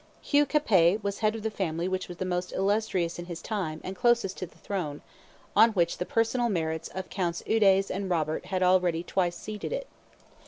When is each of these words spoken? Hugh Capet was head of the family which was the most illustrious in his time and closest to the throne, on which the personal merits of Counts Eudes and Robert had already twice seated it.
Hugh 0.23 0.47
Capet 0.47 1.03
was 1.03 1.19
head 1.19 1.35
of 1.35 1.43
the 1.43 1.51
family 1.51 1.87
which 1.87 2.07
was 2.07 2.17
the 2.17 2.25
most 2.25 2.51
illustrious 2.53 3.19
in 3.19 3.25
his 3.25 3.39
time 3.39 3.79
and 3.83 3.95
closest 3.95 4.35
to 4.39 4.47
the 4.47 4.57
throne, 4.57 5.03
on 5.55 5.73
which 5.73 5.99
the 5.99 6.07
personal 6.07 6.49
merits 6.49 6.87
of 6.95 7.11
Counts 7.11 7.43
Eudes 7.45 7.91
and 7.91 8.09
Robert 8.09 8.45
had 8.47 8.63
already 8.63 9.03
twice 9.03 9.35
seated 9.37 9.71
it. 9.71 9.85